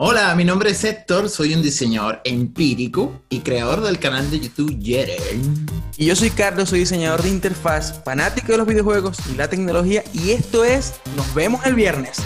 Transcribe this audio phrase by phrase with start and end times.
[0.00, 4.78] Hola, mi nombre es Héctor, soy un diseñador empírico y creador del canal de YouTube
[4.78, 5.66] Yeren.
[5.96, 10.04] Y yo soy Carlos, soy diseñador de interfaz, fanático de los videojuegos y la tecnología.
[10.12, 12.22] Y esto es Nos vemos el viernes.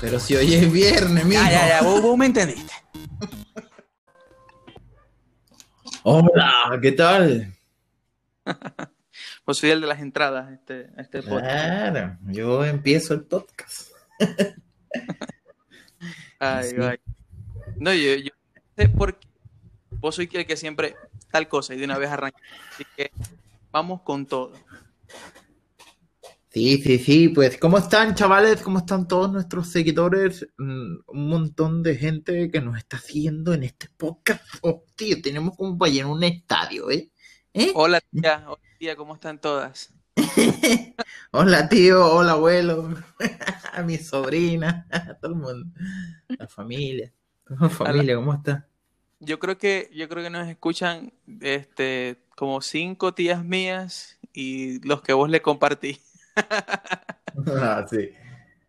[0.00, 1.42] Pero si hoy es viernes, mijo.
[1.42, 2.72] Ya, ya, ya, vos, vos me entendiste.
[6.04, 7.54] Hola, ¿qué tal?
[9.44, 11.42] Pues soy el de las entradas este, este podcast.
[11.42, 13.88] Claro, yo empiezo el podcast.
[16.44, 16.76] Ay, Sí.
[16.80, 16.98] ay.
[17.78, 18.30] No, yo, yo
[18.76, 19.28] sé por qué.
[20.00, 20.96] Vos sois el que siempre
[21.30, 22.38] tal cosa y de una vez arranca.
[22.72, 23.12] Así que
[23.70, 24.52] vamos con todo.
[26.50, 28.60] Sí, sí, sí, pues ¿cómo están chavales?
[28.60, 30.46] ¿Cómo están todos nuestros seguidores?
[30.58, 34.42] Mm, Un montón de gente que nos está siguiendo en este podcast.
[34.62, 37.10] Oh, tío, tenemos como para llenar un estadio, ¿eh?
[37.54, 37.70] ¿Eh?
[37.74, 39.94] Hola tía, hola tía, ¿cómo están todas?
[41.32, 42.94] Hola tío, hola abuelo,
[43.72, 45.80] a mi sobrina, a todo el mundo,
[46.28, 47.12] la familia,
[47.46, 48.66] la familia, ¿cómo está?
[49.20, 55.00] Yo creo que, yo creo que nos escuchan este, como cinco tías mías y los
[55.00, 56.00] que vos le compartí.
[57.46, 58.10] Ah, sí.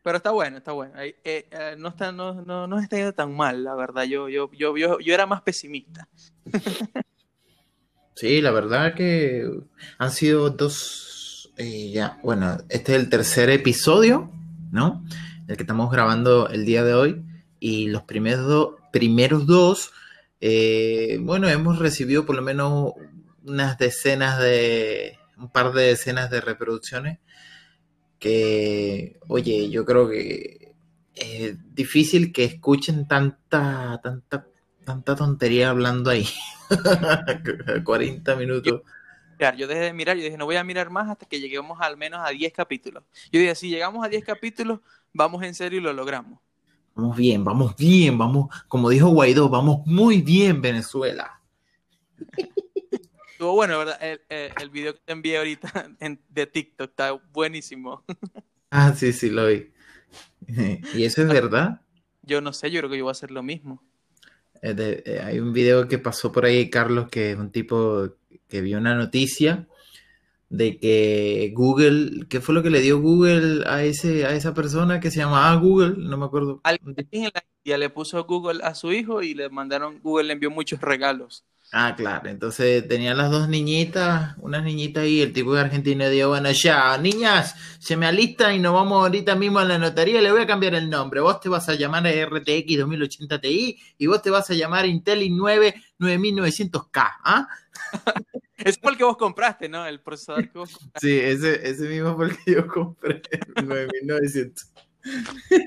[0.04, 0.94] Pero está bueno, está bueno.
[1.00, 4.04] Eh, eh, no está, no, no, no está yendo tan mal, la verdad.
[4.04, 6.08] Yo, yo, yo, yo, yo era más pesimista.
[8.16, 9.50] Sí, la verdad que
[9.98, 11.23] han sido dos,
[11.58, 14.32] eh, ya, bueno, este es el tercer episodio,
[14.72, 15.04] ¿no?
[15.48, 17.24] El que estamos grabando el día de hoy
[17.60, 19.92] y los primeros, do- primeros dos,
[20.42, 22.94] eh, bueno, hemos recibido por lo menos
[23.46, 27.20] unas decenas de, un par de decenas de reproducciones
[28.20, 30.74] que, oye, yo creo que
[31.16, 34.48] es difícil que escuchen tanta, tanta,
[34.86, 36.28] tanta tontería hablando ahí.
[37.84, 38.82] 40 minutos.
[39.58, 41.98] Yo dejé de mirar, yo dije, no voy a mirar más hasta que lleguemos al
[41.98, 43.04] menos a 10 capítulos.
[43.32, 44.80] Yo dije, si llegamos a 10 capítulos,
[45.12, 46.40] vamos en serio y lo logramos.
[46.96, 51.42] Vamos bien, vamos bien, vamos, como dijo Guaidó, vamos muy bien, Venezuela.
[53.32, 53.98] Estuvo bueno, ¿verdad?
[54.02, 58.04] El, el, el video que te envié ahorita en- de TikTok está buenísimo.
[58.70, 59.72] Ah, sí, sí, lo vi.
[60.96, 61.82] ¿Y eso es verdad?
[62.22, 63.84] Yo no sé, yo creo que yo voy a hacer lo mismo.
[64.62, 68.10] Eh, de- eh, hay un video que pasó por ahí, Carlos, que es un tipo
[68.54, 69.68] que vio una noticia
[70.48, 75.00] de que Google, ¿qué fue lo que le dio Google a ese, a esa persona
[75.00, 75.96] que se llamaba Google?
[75.98, 76.62] No me acuerdo.
[76.64, 80.34] Alguien en la India le puso Google a su hijo y le mandaron, Google le
[80.34, 81.44] envió muchos regalos.
[81.72, 82.30] Ah, claro.
[82.30, 86.96] Entonces tenían las dos niñitas, unas niñitas ahí, el tipo de Argentina dijo, bueno, ya,
[87.00, 90.46] niñas, se me alistan y nos vamos ahorita mismo a la notaría, le voy a
[90.46, 91.22] cambiar el nombre.
[91.22, 95.24] Vos te vas a llamar RTX 2080 Ti y vos te vas a llamar Intel
[95.24, 96.92] i9 9900K,
[97.24, 97.48] ¿ah?
[98.66, 99.86] Es por el que vos compraste, ¿no?
[99.86, 101.08] El procesador que vos compraste.
[101.08, 103.22] Sí, ese, ese mismo fue el que yo compré,
[103.64, 104.74] 9900.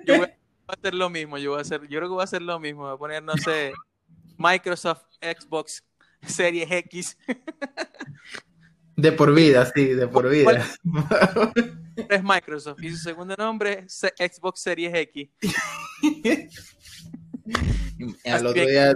[0.07, 2.25] Yo voy a hacer lo mismo, yo voy a hacer, yo creo que voy a
[2.25, 3.73] hacer lo mismo, voy a poner, no sé,
[4.39, 5.85] Microsoft Xbox
[6.27, 7.17] Series X.
[8.97, 10.67] De por vida, sí, de por vida.
[11.97, 15.31] Es Microsoft y su segundo nombre es Xbox Series X.
[18.27, 18.95] Al otro día,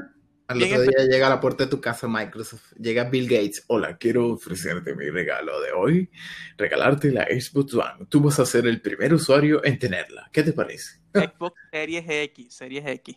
[0.50, 2.72] al bien otro día llega a la puerta de tu casa Microsoft.
[2.78, 3.64] Llega Bill Gates.
[3.68, 6.10] Hola, quiero ofrecerte mi regalo de hoy.
[6.56, 8.06] Regalarte la Xbox One.
[8.08, 10.28] Tú vas a ser el primer usuario en tenerla.
[10.32, 10.98] ¿Qué te parece?
[11.14, 13.16] Xbox Series X, Series X.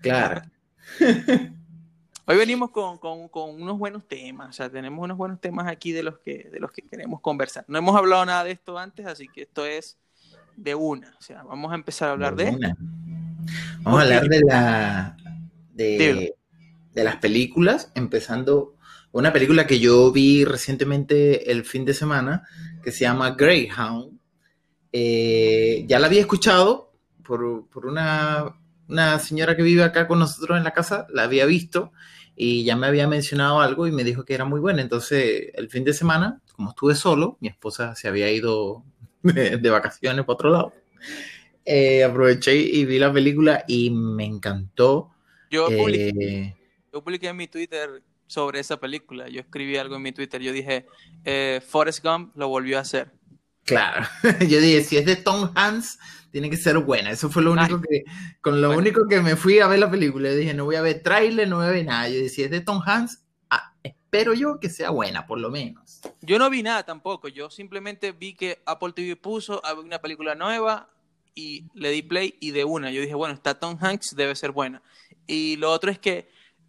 [0.00, 0.42] Claro.
[2.30, 5.92] Hoy venimos con, con- con unos buenos temas, o sea, tenemos unos buenos temas aquí
[5.92, 7.64] de los que de los que queremos conversar.
[7.68, 9.96] No hemos hablado nada de esto antes, así que esto es
[10.54, 12.76] de una, o sea, vamos a empezar a hablar de Una.
[13.80, 15.16] Vamos a hablar de la
[15.72, 16.34] de,
[16.94, 18.74] de las películas, empezando
[19.12, 22.46] una película que yo vi recientemente el fin de semana,
[22.82, 24.18] que se llama Greyhound.
[24.92, 28.56] Eh, ya la había escuchado por, por una,
[28.88, 31.92] una señora que vive acá con nosotros en la casa, la había visto
[32.36, 34.82] y ya me había mencionado algo y me dijo que era muy buena.
[34.82, 38.84] Entonces, el fin de semana, como estuve solo, mi esposa se había ido
[39.22, 40.72] de, de vacaciones para otro lado.
[41.64, 45.10] Eh, aproveché y vi la película y me encantó.
[45.50, 46.54] Yo Eh,
[46.92, 50.52] yo publiqué en mi Twitter sobre esa película, yo escribí algo en mi Twitter, yo
[50.52, 50.86] dije,
[51.24, 53.10] eh, Forrest Gump lo volvió a hacer.
[53.64, 54.06] claro,
[54.40, 55.98] yo dije, si es de Tom Hanks,
[56.30, 57.10] tiene que ser buena.
[57.10, 58.04] Eso fue lo único que,
[58.42, 58.80] con lo Bueno.
[58.82, 60.28] único que me fui a ver la película.
[60.28, 62.06] Yo dije, no voy a ver tráiler, no voy a ver nada.
[62.08, 65.50] Yo dije, si es de Tom Hanks, ah, espero yo que sea buena, por lo
[65.50, 66.00] menos.
[66.20, 70.90] Yo no vi nada tampoco, yo simplemente vi que Apple TV puso una película nueva
[71.34, 74.50] y le di play y de una, yo dije, bueno, está Tom Hanks, debe ser
[74.52, 74.82] buena.
[75.26, 76.28] Y lo otro es que,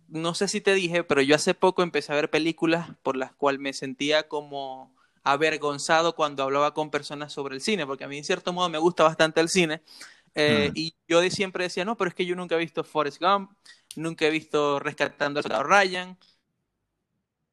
[0.09, 3.33] no sé si te dije, pero yo hace poco empecé a ver películas por las
[3.33, 8.17] cuales me sentía como avergonzado cuando hablaba con personas sobre el cine, porque a mí
[8.17, 9.81] en cierto modo me gusta bastante el cine,
[10.35, 10.77] Eh, Mm.
[10.77, 13.51] Y yo de siempre decía, no, pero es que yo nunca he visto Forrest Gump,
[13.95, 16.17] nunca he visto Rescatando a Ryan.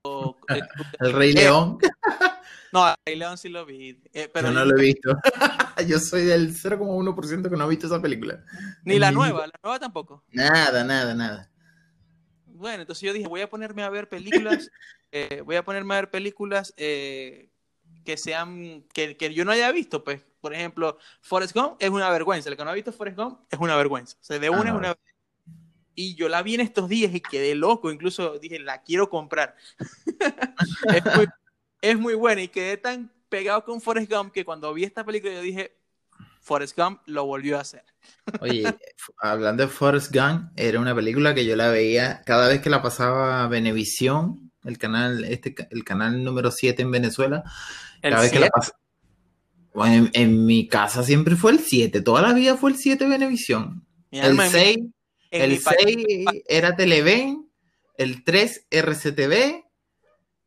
[0.04, 0.62] o- eh,
[1.00, 1.78] El Rey León,
[2.72, 4.00] no, a Rey León sí lo vi.
[4.12, 5.16] eh, pero yo no lo he visto.
[5.88, 8.44] yo soy del 0,1% que no ha visto esa película.
[8.84, 10.24] Ni la nueva, la nueva tampoco.
[10.32, 11.50] Nada, nada, nada.
[12.56, 14.70] Bueno, entonces yo dije, voy a ponerme a ver películas,
[15.12, 17.50] eh, voy a ponerme a ver películas eh,
[18.04, 22.10] que sean, que, que yo no haya visto, pues, por ejemplo, Forrest Gump es una
[22.10, 24.70] vergüenza, el que no ha visto Forrest Gump es una vergüenza, o sea, de una
[24.70, 24.96] es una
[25.96, 29.56] y yo la vi en estos días y quedé loco, incluso dije, la quiero comprar.
[30.94, 31.26] es, muy,
[31.80, 32.42] es muy buena.
[32.42, 35.74] Y quedé tan pegado con Forrest Gump que cuando vi esta película yo dije,
[36.46, 37.82] Forrest Gump lo volvió a hacer.
[38.40, 38.64] Oye,
[39.18, 42.80] hablando de Forrest Gump, era una película que yo la veía cada vez que la
[42.82, 47.42] pasaba Venevisión, el canal, este, el canal número 7 en Venezuela.
[48.00, 48.78] El Cada vez que la pasaba.
[49.74, 53.06] Bueno, en, en mi casa siempre fue el 7, toda la vida fue el 7
[53.08, 53.84] Venevisión.
[54.12, 54.76] El alma, en mi- 6,
[55.32, 57.50] en mi el país- 6 era Televen,
[57.98, 59.64] el 3 RCTV,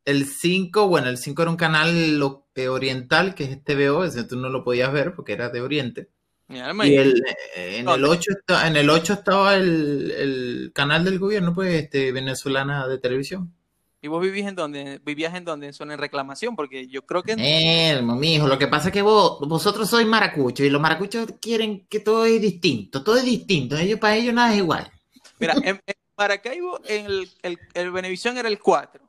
[0.05, 4.23] el 5, bueno, el 5 era un canal lo- eh, oriental, que es TVO, ese
[4.25, 6.09] tú no lo podías ver porque era de Oriente.
[6.49, 7.23] Y el,
[7.55, 11.53] eh, en, el te- 8 está, en el 8 estaba el, el canal del gobierno,
[11.53, 13.53] pues, este, venezolana de televisión.
[14.01, 14.99] ¿Y vos vivís en donde?
[15.03, 15.67] ¿Vivías en donde?
[15.67, 17.35] En zona de reclamación, porque yo creo que...
[17.37, 21.85] Eh, mijo, lo que pasa es que vos, vosotros sois maracuchos y los maracuchos quieren
[21.87, 23.77] que todo es distinto, todo es distinto.
[23.77, 24.89] Ellos, para ellos nada es igual.
[25.39, 29.08] Mira, en, en Maracaibo el, el, el Venevisión era el 4,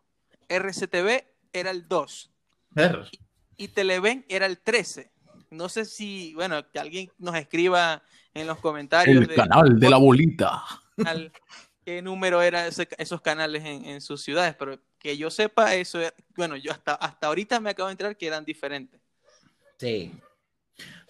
[0.50, 2.30] RCTV era el 2
[2.70, 3.08] Ver.
[3.56, 5.10] y Televen era el 13.
[5.50, 8.02] No sé si, bueno, que alguien nos escriba
[8.34, 10.62] en los comentarios El de canal de la bolita.
[10.96, 11.32] canal,
[11.84, 15.98] qué número era ese- esos canales en, en sus ciudades, pero que yo sepa eso,
[16.00, 19.00] era- bueno, yo hasta, hasta ahorita me acabo de enterar que eran diferentes.
[19.78, 20.12] Sí.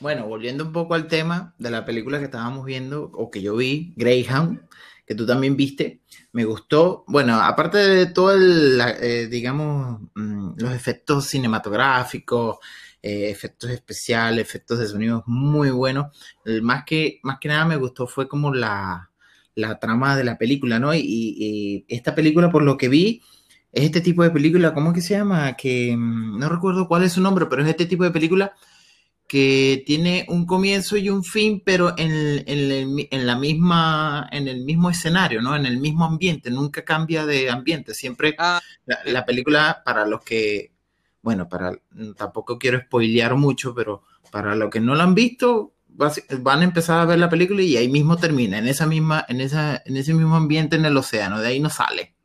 [0.00, 3.56] Bueno, volviendo un poco al tema de la película que estábamos viendo, o que yo
[3.56, 4.60] vi, Greyhound,
[5.10, 7.02] que tú también viste, me gustó.
[7.08, 12.58] Bueno, aparte de todo el, eh, digamos, mm, los efectos cinematográficos,
[13.02, 16.16] eh, efectos especiales, efectos de sonido muy buenos,
[16.62, 19.10] más que, más que nada me gustó fue como la,
[19.56, 20.94] la trama de la película, ¿no?
[20.94, 23.20] Y, y esta película, por lo que vi,
[23.72, 25.56] es este tipo de película, ¿cómo que se llama?
[25.56, 28.54] Que mm, no recuerdo cuál es su nombre, pero es este tipo de película
[29.30, 34.64] que tiene un comienzo y un fin, pero en, el- en la misma, en el
[34.64, 35.54] mismo escenario, ¿no?
[35.54, 38.60] En el mismo ambiente, nunca cambia de ambiente, siempre Ah,
[39.04, 40.72] la, película, para los que,
[41.22, 41.78] bueno, para,
[42.16, 46.98] tampoco quiero spoilear mucho, pero para los que no la han visto, van a empezar
[47.00, 50.12] a ver la película y ahí mismo termina, en esa misma, en esa, en ese
[50.12, 52.14] mismo ambiente en el océano, de ahí no sale.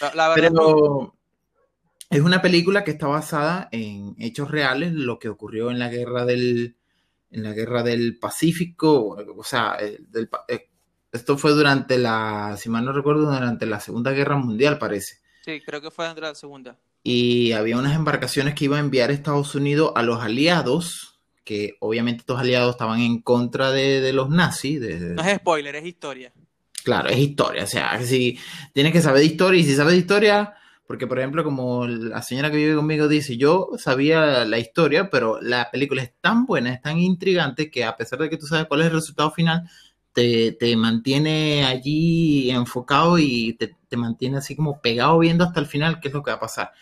[0.00, 1.17] La, la verdad, Pero
[2.10, 6.24] es una película que está basada en hechos reales, lo que ocurrió en la guerra
[6.24, 6.76] del,
[7.30, 10.68] en la guerra del Pacífico, o sea, eh, del eh,
[11.12, 15.16] esto fue durante la, si mal no recuerdo, durante la Segunda Guerra Mundial, parece.
[15.44, 16.76] sí, creo que fue entre la segunda.
[17.02, 21.76] Y había unas embarcaciones que iban a enviar a Estados Unidos a los aliados, que
[21.80, 25.76] obviamente estos aliados estaban en contra de, de los nazis, de, de- No es spoiler,
[25.76, 26.32] es historia.
[26.84, 28.38] Claro, es historia, o sea, si
[28.74, 30.54] tienes que saber de historia y si sabes de historia,
[30.88, 35.38] porque por ejemplo, como la señora que vive conmigo dice, yo sabía la historia, pero
[35.42, 38.64] la película es tan buena, es tan intrigante que a pesar de que tú sabes
[38.68, 39.68] cuál es el resultado final,
[40.14, 45.66] te, te mantiene allí enfocado y te, te mantiene así como pegado viendo hasta el
[45.66, 46.72] final qué es lo que va a pasar.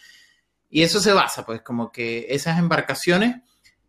[0.70, 3.42] Y eso se basa, pues como que esas embarcaciones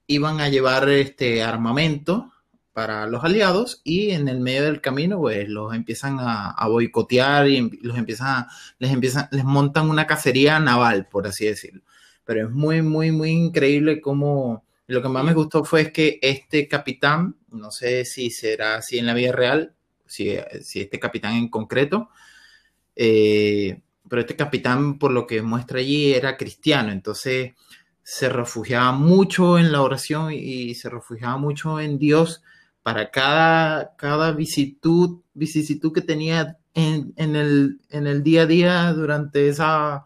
[0.07, 2.31] iban a llevar este armamento
[2.77, 7.47] para los aliados y en el medio del camino pues los empiezan a, a boicotear
[7.47, 11.81] y los empiezan a- les empiezan les montan una cacería naval por así decirlo.
[12.23, 16.19] Pero es muy muy muy increíble cómo lo que más me gustó fue es que
[16.21, 19.73] este capitán no sé si será así en la vida real
[20.05, 22.09] si, si este capitán en concreto
[22.95, 26.91] eh, pero este capitán por lo que muestra allí era cristiano.
[26.91, 27.53] Entonces
[28.03, 32.41] se refugiaba mucho en la oración y se refugiaba mucho en Dios
[32.87, 38.93] para cada, cada vicisitud, vicisitud que tenía en, en el, en el día a día
[38.93, 40.05] durante esa,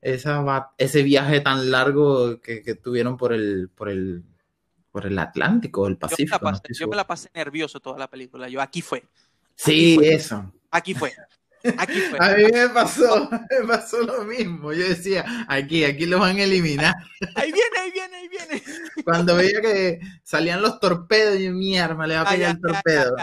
[0.00, 4.24] esa, ese viaje tan largo que, que tuvieron por el, por el,
[4.90, 6.44] por el Atlántico, el Yo me, la Pacífico.
[6.50, 8.48] no yo me la pasé nervioso toda la película.
[8.48, 9.04] Yo, aquí fue,
[9.54, 10.14] Sí, fue.
[10.14, 10.52] eso.
[10.72, 11.12] aquí fue,
[11.78, 12.18] aquí fue.
[12.20, 14.72] A mí me pasó, me pasó lo mismo.
[14.72, 16.94] Yo decía, aquí, aquí lo van a eliminar.
[17.34, 18.62] Ahí viene, ahí viene, ahí viene.
[19.04, 22.50] Cuando veía que salían los torpedos, yo, mi arma, le va a Ah, pegar ya,
[22.50, 23.16] el torpedo.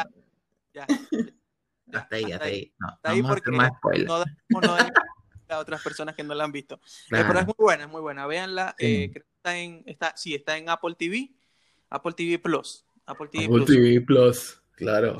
[0.74, 0.88] ya.
[1.92, 2.54] Ya, Hasta ahí, hasta hasta ahí.
[2.56, 2.74] ahí.
[2.80, 3.72] No, ahí porque más
[4.06, 4.92] no no damos
[5.50, 6.76] a otras personas que no la han visto.
[6.76, 6.80] Eh,
[7.10, 7.40] pero Claro.
[7.40, 8.28] es muy buena, es muy buena.
[8.28, 8.76] Véanla.
[8.78, 8.86] Sí.
[8.86, 11.32] eh, creo que está en, está, sí, está en Apple TV,
[11.90, 12.86] Apple TV Plus.
[13.08, 13.66] Apple TV Apple Plus.
[13.68, 15.18] TV Plus, claro.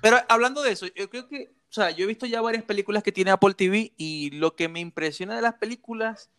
[0.00, 3.02] Pero hablando de eso, yo creo que, o sea, yo he visto ya varias películas
[3.02, 6.30] que tiene Apple TV y lo que me impresiona de las películas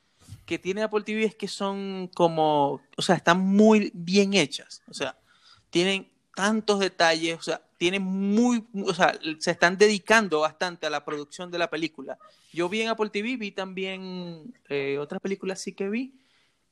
[0.46, 4.94] que tiene Apple TV es que son como, o sea, están muy bien hechas, o
[4.94, 5.18] sea,
[5.70, 11.06] tienen tantos detalles, o sea, tienen muy, o sea, se están dedicando bastante a la
[11.06, 12.18] producción de la película.
[12.52, 16.19] Yo vi en Apple TV, vi también eh, otras películas sí que vi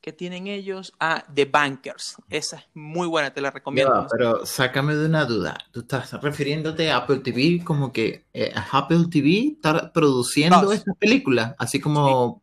[0.01, 2.16] que tienen ellos a The Bankers.
[2.30, 4.04] Esa es muy buena, te la recomiendo.
[4.04, 5.58] Ya, pero sácame de una duda.
[5.72, 10.75] Tú estás refiriéndote a Apple TV como que eh, Apple TV está produciendo Plus.
[10.75, 12.42] estas películas, así como,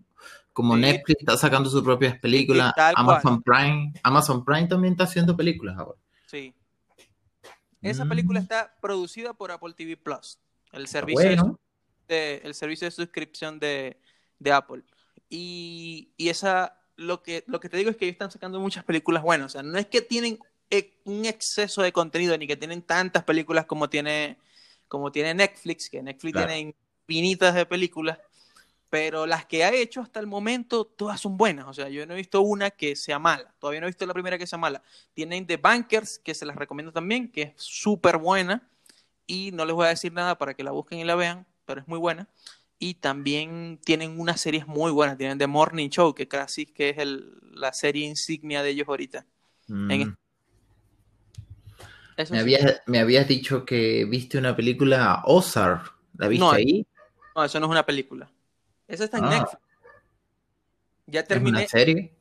[0.53, 0.81] como Sí.
[0.83, 5.99] Netflix está sacando sus propias películas, Amazon Prime, Amazon Prime también está haciendo películas ahora.
[6.27, 6.53] Sí.
[7.81, 8.09] Esa Mm.
[8.09, 10.39] película está producida por Apple TV Plus,
[10.73, 11.59] el servicio, Bueno,
[12.09, 13.99] de, el servicio de suscripción de,
[14.39, 14.83] de Apple.
[15.31, 18.85] Y, y esa, lo que, lo que te digo es que ellos están sacando muchas
[18.85, 19.47] películas buenas.
[19.47, 20.39] O sea, no es que tienen
[20.71, 24.39] eh, un exceso de contenido, ni que tienen tantas películas como tiene,
[24.89, 26.49] como tiene Netflix, que Netflix Claro.
[26.49, 26.75] tiene
[27.07, 28.19] infinitas de películas.
[28.91, 31.67] Pero las que ha hecho hasta el momento, todas son buenas.
[31.67, 33.53] O sea, yo no he visto una que sea mala.
[33.59, 34.83] Todavía no he visto la primera que sea mala.
[35.15, 38.69] Tienen The Bankers, que se las recomiendo también, que es súper buena.
[39.27, 41.81] Y no les voy a decir nada para que la busquen y la vean, pero
[41.81, 42.29] es muy buena.
[42.85, 45.17] Y también tienen unas series muy buenas.
[45.17, 49.27] Tienen The Morning Show, que casi que es el- la serie insignia de ellos ahorita.
[49.69, 50.17] mm, en-
[52.29, 52.41] me, sí.
[52.41, 55.95] habías, me habías dicho que viste una película Ozark.
[56.17, 56.87] ¿La viste No, ahí?
[57.37, 58.31] No, eso no es una película.
[58.89, 59.31] Esa está en Ah.
[59.31, 59.63] Netflix.
[61.07, 61.61] Ya ¿Es terminé.
[61.61, 62.17] una serie?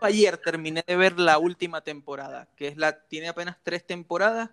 [0.00, 4.50] Ayer terminé de ver la última temporada, que es la, tiene apenas tres temporadas,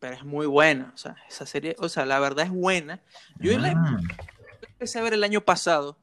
[0.00, 0.90] pero es muy buena.
[0.94, 3.00] O sea, esa serie, o sea, la verdad es buena.
[3.38, 3.98] Yo la Ah,
[4.62, 5.96] empecé a ver el año pasado,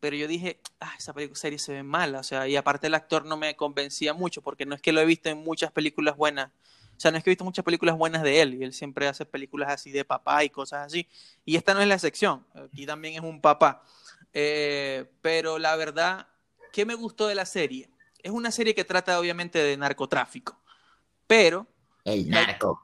[0.00, 2.18] pero yo dije, ah, esa serie se ve mala.
[2.18, 5.00] O sea, y aparte el actor no me convencía mucho, porque no es que lo
[5.00, 6.50] he visto en muchas películas buenas.
[6.96, 9.08] O sea, no es que he visto muchas películas buenas de él, y él siempre
[9.08, 11.08] hace películas así de papá y cosas así.
[11.44, 13.82] Y esta no es la excepción, aquí también es un papá.
[14.32, 16.26] Eh, pero la verdad,
[16.72, 17.88] ¿qué me gustó de la serie?
[18.22, 20.60] Es una serie que trata obviamente de narcotráfico,
[21.26, 21.66] pero
[22.04, 22.83] el narco.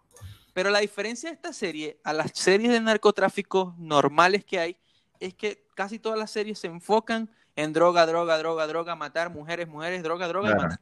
[0.53, 4.77] Pero la diferencia de esta serie a las series de narcotráfico normales que hay
[5.19, 9.69] es que casi todas las series se enfocan en droga, droga, droga, droga, matar mujeres,
[9.69, 10.69] mujeres, droga, droga y Claro.
[10.69, 10.81] matar.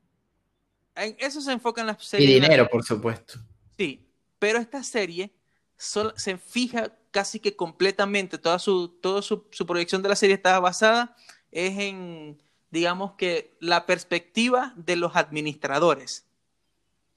[0.95, 2.29] En eso se enfocan las Y series.
[2.29, 3.39] de dinero, por supuesto.
[3.77, 4.09] Sí,
[4.39, 5.33] pero esta serie
[5.77, 10.59] se fija casi que completamente, toda su, toda su, su proyección de la serie está
[10.61, 11.15] basada
[11.53, 16.25] es en, digamos que, la perspectiva de los administradores,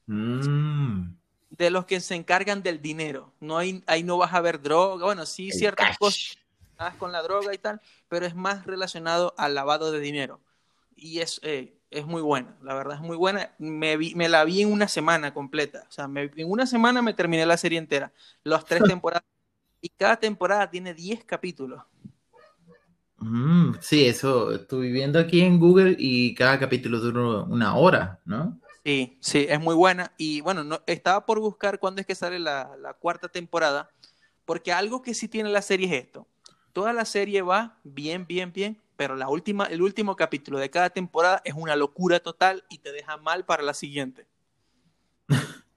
[0.07, 1.15] Mm,
[1.51, 3.33] de los que se encargan del dinero.
[3.41, 5.97] No hay, ahí no vas a ver droga, bueno, sí, el ciertas cash.
[5.97, 6.17] cosas
[6.77, 10.41] relacionadas con la droga y tal, pero es más relacionado al lavado de dinero.
[10.95, 13.53] Y es, eh, es muy buena, la verdad es muy buena.
[13.59, 15.85] Me, vi- me la vi en una semana completa.
[15.89, 18.11] O sea, me- en una semana me terminé la serie entera.
[18.43, 19.23] Las tres temporadas.
[19.81, 21.83] Y cada temporada tiene 10 capítulos.
[23.17, 28.59] Mm, sí, eso estuve viendo aquí en Google y cada capítulo dura una hora, ¿no?
[28.83, 30.11] Sí, sí, es muy buena.
[30.17, 33.89] Y bueno, no, estaba por buscar cuándo es que sale la, cuarta temporada,
[34.45, 36.27] porque algo que sí tiene la serie es esto.
[36.73, 40.89] Toda la serie va bien, bien, bien, pero la última, el último capítulo de cada
[40.89, 44.27] temporada es una locura total y te deja mal para la siguiente.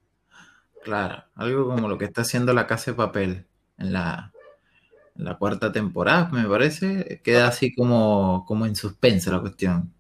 [0.83, 3.47] Claro, algo como lo que está haciendo la Casa de Papel
[3.79, 4.35] en la,
[5.17, 7.23] en la cuarta temporada, me parece.
[7.25, 9.95] Queda así como, como en suspenso la cuestión.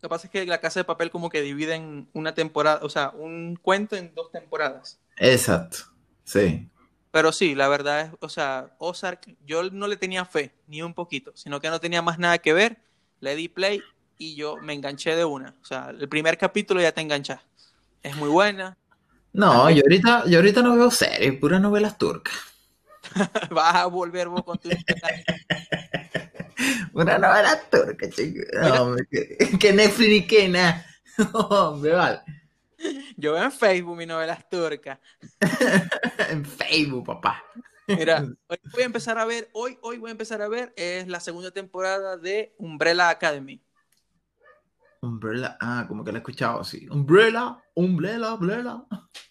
[0.00, 2.80] Lo que pasa es que la casa de papel como que divide en una temporada,
[2.82, 5.00] o sea, un cuento en dos temporadas.
[5.16, 5.78] Exacto,
[6.24, 6.68] sí.
[7.10, 10.94] Pero sí, la verdad es, o sea, Ozark, yo no le tenía fe, ni un
[10.94, 12.78] poquito, sino que no tenía más nada que ver,
[13.20, 13.82] le di play
[14.18, 15.56] y yo me enganché de una.
[15.62, 17.40] O sea, el primer capítulo ya te enganchas.
[18.02, 18.76] Es muy buena,
[19.32, 22.34] No, yo ahorita, yo ahorita no veo series, puras novelas turcas.
[23.50, 24.68] vas a volver vos con tu...
[26.98, 28.40] Una novela turca, chico.
[28.52, 28.68] Mira.
[28.68, 30.84] No, hombre, que, que Netflix ni que nada.
[31.32, 32.20] Hombre, vale.
[33.16, 34.98] Yo veo en Facebook mis novelas turcas.
[36.30, 37.42] En Facebook, papá.
[37.86, 41.08] Mira, hoy voy a empezar a ver, hoy, hoy voy a empezar a ver, es
[41.08, 43.62] la segunda temporada de Umbrella Academy.
[45.00, 46.86] Umbrella, ah, como que la he escuchado así.
[46.90, 48.84] Umbrella, Umbrella, Umbrella.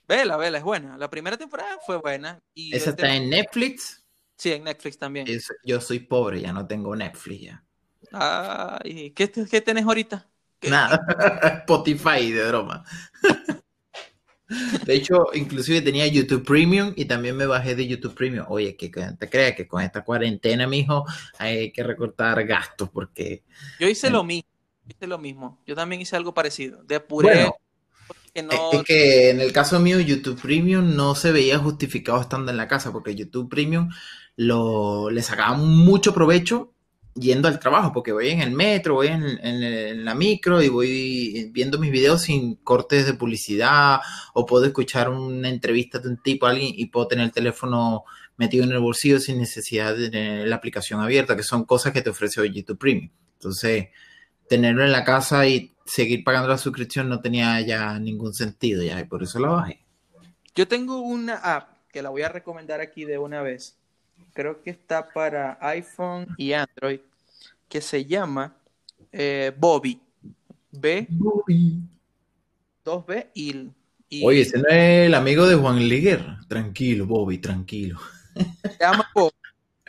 [0.08, 0.98] Vela, vela, es buena.
[0.98, 2.42] La primera temporada fue buena.
[2.56, 4.07] Y Esa está en Netflix.
[4.38, 5.28] Sí, en Netflix también.
[5.28, 7.64] Es- yo soy pobre, ya no tengo Netflix ya.
[8.12, 10.28] Ay, ¿qué, qué tenés ahorita?
[10.60, 11.00] ¿Qué- Nada,
[11.66, 12.84] Spotify de broma.
[14.86, 18.46] De hecho, inclusive tenía YouTube Premium y también me bajé de YouTube Premium.
[18.48, 21.04] Oye, que te creas que con esta cuarentena, mijo,
[21.38, 23.44] hay que recortar gastos porque
[23.80, 24.12] Yo hice Eh.
[24.12, 24.48] lo mismo.
[24.88, 25.62] Hice lo mismo.
[25.68, 26.82] Yo también hice algo parecido.
[26.86, 27.56] Depuré Bueno.
[28.34, 28.72] que no...
[28.72, 32.70] Es que en el caso mío, YouTube Premium no se veía justificado estando en la
[32.70, 33.90] casa, porque YouTube Premium
[34.38, 36.74] lo, le sacaba mucho provecho
[37.16, 41.50] yendo al trabajo, porque voy en el metro, voy en, en, la micro y voy
[41.52, 44.00] viendo mis videos sin cortes de publicidad
[44.34, 48.04] o puedo escuchar una entrevista de un tipo a alguien y puedo tener el teléfono
[48.38, 52.04] metido en el bolsillo sin necesidad de tener la aplicación abierta, que son cosas que
[52.04, 53.10] te ofrece YouTube Premium.
[53.34, 53.88] Entonces,
[54.48, 59.00] tenerlo en la casa y seguir pagando la suscripción no tenía ya ningún sentido ya
[59.00, 59.84] y por eso lo bajé.
[60.54, 63.78] Yo tengo una app que la voy a recomendar aquí de una vez
[64.38, 67.00] creo que está para iPhone y Android,
[67.68, 68.56] que se llama
[69.12, 70.00] eh, Bobby.
[70.72, 71.08] B.
[71.10, 71.82] Bobby.
[72.86, 73.72] 2B y,
[74.24, 76.24] Oye, ese no es el amigo de Juan Liguer.
[76.48, 78.00] Tranquilo, Bobby, tranquilo.
[78.36, 79.34] Se llama Bobby.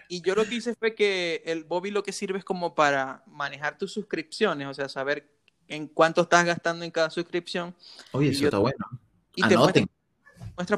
[0.08, 3.22] Y yo lo que hice fue que el Bobby lo que sirve es como para
[3.26, 5.30] manejar tus suscripciones, o sea, saber
[5.68, 7.74] en cuánto estás gastando en cada suscripción.
[8.12, 8.78] Oye, eso está bueno.
[9.36, 9.97] Y Anoten muestra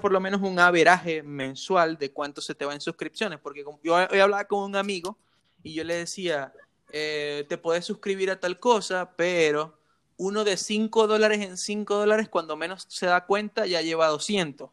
[0.01, 3.99] por lo menos un averaje mensual de cuánto se te va en suscripciones, porque yo
[3.99, 5.19] he hablado con un amigo
[5.63, 6.53] y yo le decía,
[6.93, 9.79] eh, te puedes suscribir a tal cosa, pero
[10.17, 14.71] uno de 5 dólares en 5 dólares, cuando menos se da cuenta, ya lleva 200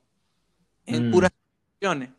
[0.85, 1.11] en mm.
[1.11, 2.09] puras suscripciones.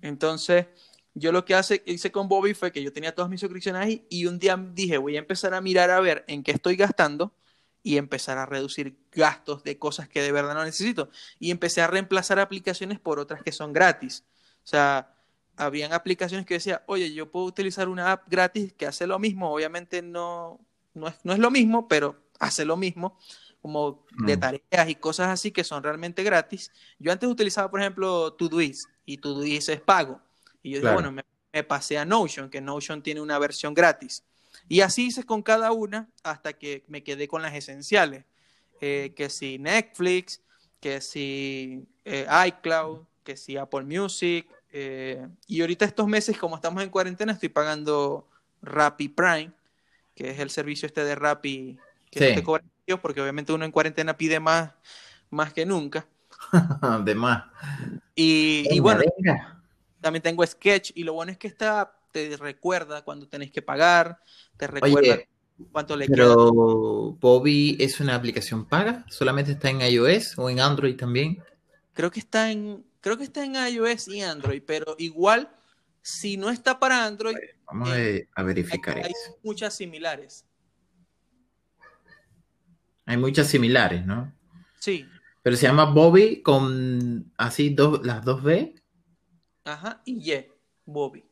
[0.00, 0.66] Entonces,
[1.14, 4.06] yo lo que hace, hice con Bobby fue que yo tenía todas mis suscripciones ahí
[4.08, 7.32] y un día dije, voy a empezar a mirar a ver en qué estoy gastando
[7.82, 11.10] y empezar a reducir gastos de cosas que de verdad no necesito.
[11.38, 14.24] Y empecé a reemplazar aplicaciones por otras que son gratis.
[14.64, 15.14] O sea,
[15.56, 19.52] habían aplicaciones que decía, oye, yo puedo utilizar una app gratis que hace lo mismo.
[19.52, 20.60] Obviamente no,
[20.94, 23.18] no, es, no es lo mismo, pero hace lo mismo,
[23.60, 24.40] como de mm.
[24.40, 26.70] tareas y cosas así que son realmente gratis.
[26.98, 30.20] Yo antes utilizaba, por ejemplo, Todoist y Todoist es pago.
[30.62, 34.24] Y yo dije, bueno, me, me pasé a Notion, que Notion tiene una versión gratis.
[34.68, 38.24] Y así hice con cada una hasta que me quedé con las esenciales.
[38.80, 40.40] Eh, que si Netflix,
[40.80, 44.46] que si eh, iCloud, que si Apple Music.
[44.70, 48.28] Eh, y ahorita estos meses, como estamos en cuarentena, estoy pagando
[48.62, 49.52] Rappi Prime,
[50.14, 51.78] que es el servicio este de Rappi
[52.10, 52.62] que te cobra
[53.00, 54.72] porque obviamente uno en cuarentena pide más,
[55.30, 56.06] más que nunca.
[57.04, 57.44] de más.
[58.14, 59.02] Y, bueno,
[60.00, 64.18] también tengo Sketch y lo bueno es que está te recuerda cuando tenés que pagar,
[64.56, 65.18] te recuerda
[65.70, 70.96] cuánto le pero Bobby es una aplicación paga, solamente está en iOS o en Android
[70.96, 71.42] también.
[71.94, 75.50] Creo que está en, creo que está en iOS y Android, pero igual
[76.02, 80.44] si no está para Android, vamos eh, a verificar hay, muchas similares.
[83.06, 84.32] Hay muchas similares, ¿no?
[84.78, 85.06] Sí.
[85.42, 88.74] Pero se llama Bobby con así dos, las dos B.
[89.64, 90.48] Ajá, y Y,
[90.84, 91.24] Bobby.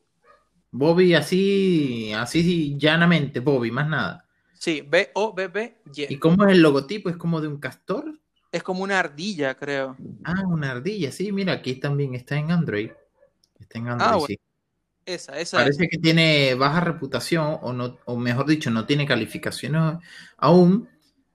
[0.71, 4.25] Bobby así, así llanamente, Bobby, más nada.
[4.53, 6.13] Sí, B-O-B-B-Y.
[6.13, 7.09] ¿Y cómo es el logotipo?
[7.09, 8.19] ¿Es como de un castor?
[8.51, 9.97] Es como una ardilla, creo.
[10.23, 12.91] Ah, una ardilla, sí, mira, aquí también está en Android.
[13.59, 14.39] Está en Android, ah, sí.
[15.05, 15.57] Esa, esa.
[15.57, 19.99] Parece que tiene baja reputación, o, no, o mejor dicho, no tiene calificación
[20.37, 20.89] aún,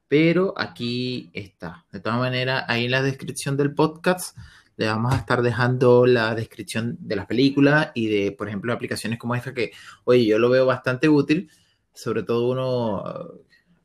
[0.08, 1.84] pero aquí está.
[1.90, 4.36] De todas maneras, ahí en la descripción del podcast
[4.76, 9.18] le vamos a estar dejando la descripción de las películas y de, por ejemplo, aplicaciones
[9.18, 9.72] como esta que,
[10.04, 11.50] oye, yo lo veo bastante útil,
[11.92, 13.04] sobre todo uno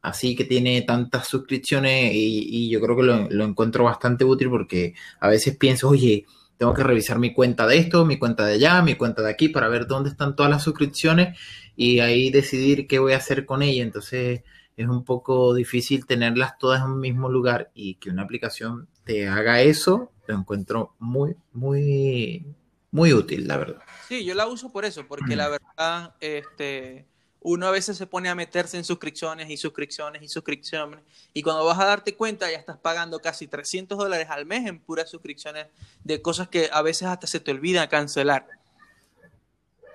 [0.02, 5.30] así que tiene tantas suscripciones y, yo creo que lo, encuentro bastante útil porque a
[5.30, 6.26] veces pienso, oye,
[6.58, 9.50] tengo que revisar mi cuenta de esto, mi cuenta de allá, mi cuenta de aquí
[9.50, 11.38] para ver dónde están todas las suscripciones
[11.76, 13.84] y ahí decidir qué voy a hacer con ella.
[13.84, 14.42] Entonces
[14.78, 19.28] es un poco difícil tenerlas todas en un mismo lugar y que una aplicación te
[19.28, 22.46] haga eso lo encuentro muy, muy,
[22.92, 23.82] muy útil, la verdad.
[24.08, 27.06] Sí, yo la uso por eso, porque la verdad, este,
[27.42, 31.02] uno a veces se pone a meterse en suscripciones y suscripciones y suscripciones,
[31.34, 34.80] y cuando vas a darte cuenta ya estás pagando casi 300 dólares al mes en
[34.80, 35.68] puras suscripciones
[36.04, 38.48] de cosas que a veces hasta se te olvida cancelar.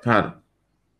[0.03, 0.43] Claro.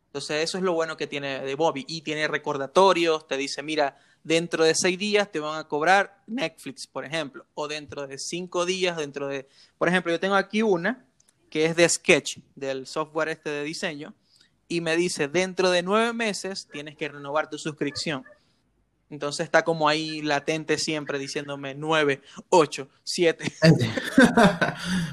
[0.07, 3.99] Entonces eso es lo bueno que tiene de Bobby, y tiene recordatorios, te dice, mira,
[4.27, 8.67] dentro de seis días te van a cobrar Netflix, por ejemplo, o dentro de cinco
[8.67, 9.47] días, dentro de,
[9.79, 11.07] por ejemplo, yo tengo aquí una
[11.49, 14.15] que es de Sketch, del software este de diseño,
[14.67, 18.25] y me dice, dentro de nueve meses tienes que renovar tu suscripción.
[19.09, 23.53] Entonces está como ahí latente siempre diciéndome 9, 8, 7.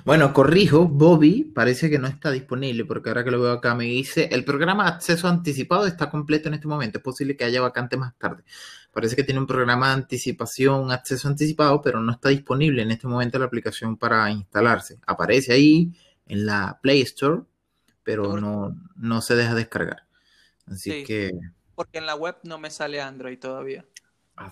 [0.06, 3.86] bueno, corrijo, Bobby parece que no está disponible porque ahora que lo veo acá me
[3.86, 7.96] dice, el programa acceso anticipado está completo en este momento, es posible que haya vacante
[7.96, 8.44] más tarde.
[8.92, 13.08] Parece que tiene un programa de anticipación, acceso anticipado, pero no está disponible en este
[13.08, 15.00] momento la aplicación para instalarse.
[15.06, 15.94] Aparece ahí
[16.28, 17.42] en la Play Store,
[18.04, 20.04] pero no, no se deja descargar.
[20.68, 21.32] Así que
[21.76, 23.86] porque en la web no me sale Android todavía.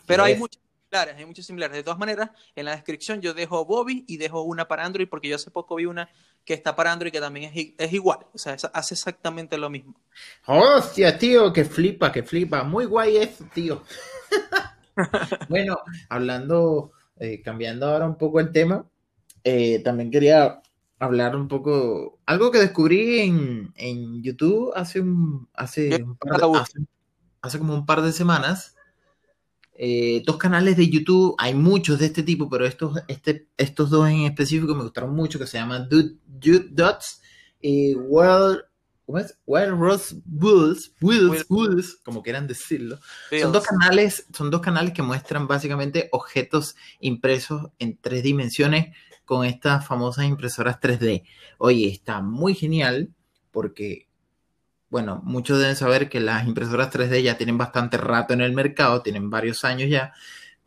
[0.05, 1.75] Pero hay muchas similares, hay muchos similares.
[1.75, 5.29] De todas maneras, en la descripción yo dejo Bobby y dejo una para Android porque
[5.29, 6.09] yo hace poco vi una
[6.45, 9.95] que está para Android que también es, es igual, o sea, hace exactamente lo mismo.
[10.45, 12.63] Hostia, tío, que flipa, que flipa.
[12.63, 13.83] Muy guay eso, tío.
[15.49, 15.77] bueno,
[16.09, 18.85] hablando, eh, cambiando ahora un poco el tema,
[19.43, 20.61] eh, también quería
[20.99, 26.59] hablar un poco, algo que descubrí en, en YouTube hace un, hace, un par de,
[26.59, 26.79] hace,
[27.41, 28.75] hace como un par de semanas
[29.83, 34.07] eh, dos canales de YouTube, hay muchos de este tipo, pero estos, este, estos dos
[34.07, 37.19] en específico me gustaron mucho, que se llaman Dude, Dots
[37.59, 38.61] y World,
[39.07, 39.35] ¿cómo es?
[39.47, 42.99] Wild Rose Bulls, Bulls, Bulls, como quieran decirlo.
[43.41, 49.45] Son dos canales, son dos canales que muestran básicamente objetos impresos en tres dimensiones con
[49.45, 51.23] estas famosas impresoras 3D.
[51.57, 53.09] Oye, está muy genial
[53.49, 54.10] porque
[54.91, 59.01] bueno, muchos deben saber que las impresoras 3D ya tienen bastante rato en el mercado,
[59.01, 60.13] tienen varios años ya,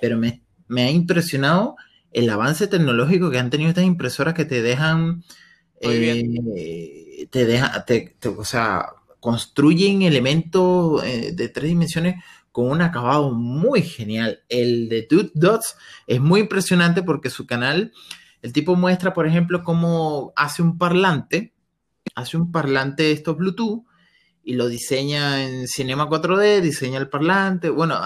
[0.01, 0.43] pero me,
[0.83, 1.77] ha impresionado
[2.11, 5.23] el avance tecnológico que han tenido estas impresoras que te dejan,
[5.79, 7.71] eh, te dejan,
[8.39, 8.87] o sea,
[9.21, 14.41] construyen elementos eh, de tres dimensiones con un acabado muy genial.
[14.49, 17.93] El de Dude Dots es muy impresionante porque su canal,
[18.41, 21.53] el tipo muestra, por ejemplo, cómo hace un parlante,
[22.15, 23.85] hace un parlante de estos Bluetooth
[24.45, 27.71] y lo diseña en Cinema 4D, diseña el parlante.
[27.71, 27.99] Bueno,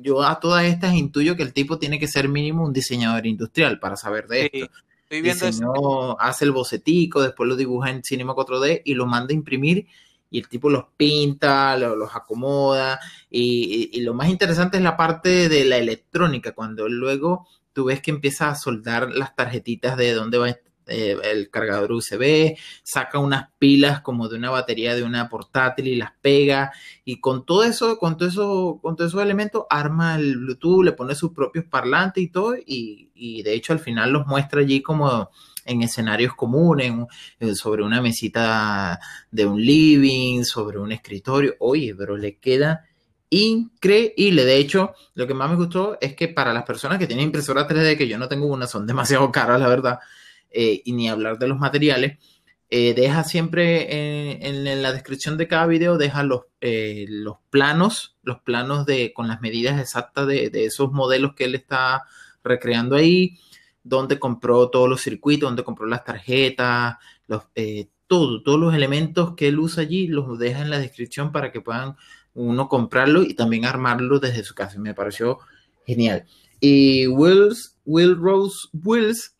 [0.00, 3.78] yo a todas estas intuyo que el tipo tiene que ser mínimo un diseñador industrial
[3.78, 4.72] para saber de esto.
[5.02, 9.36] Estoy viendo hace el bocetico, después lo dibuja en Cinema 4D y lo manda a
[9.36, 9.86] imprimir
[10.30, 12.98] y el tipo los pinta, los, acomoda
[13.30, 18.00] y, y, lo más interesante es la parte de la electrónica, cuando luego tú ves
[18.00, 20.48] que empieza a soldar las tarjetitas de dónde va
[20.86, 25.96] eh, el cargador USB, saca unas pilas como de una batería de una portátil y
[25.96, 26.72] las pega
[27.04, 30.92] y con todo eso, con todo eso, con todos esos elementos arma el Bluetooth, le
[30.92, 35.30] pone sus propios parlantes y todo y, de hecho al final los muestra allí como
[35.64, 36.92] en escenarios comunes,
[37.40, 41.56] eh, sobre una mesita de un living, sobre un escritorio.
[41.58, 42.86] Oye, pero le queda
[43.30, 44.44] increíble.
[44.44, 47.66] De hecho, lo que más me gustó es que para las personas que tienen impresora
[47.66, 49.98] 3D, que yo no tengo una, son demasiado caras, la verdad.
[50.50, 52.18] Eh, y ni hablar de los materiales,
[52.70, 58.40] eh, deja siempre en, la descripción de cada video, deja los, eh, los planos, los
[58.40, 62.04] planos de, con las medidas exactas de, esos modelos que él está
[62.42, 63.38] recreando ahí,
[63.84, 66.96] donde compró todos los circuitos, donde compró las tarjetas,
[68.06, 71.60] todo, todos los elementos que él usa allí, los deja en la descripción para que
[71.60, 71.96] puedan
[72.34, 74.78] uno comprarlo y también armarlo desde su casa.
[74.78, 75.38] Me pareció
[75.86, 76.24] genial.
[76.60, 79.35] Y Wills, Will Rose Wills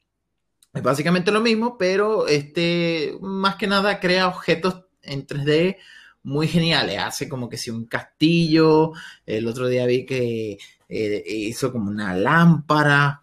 [0.76, 5.78] es básicamente lo mismo, pero este, más que nada crea objetos en 3D
[6.22, 6.98] muy geniales.
[6.98, 8.92] Hace como que si un castillo.
[9.24, 10.58] El otro día vi que
[10.88, 13.22] eh, hizo como una lámpara.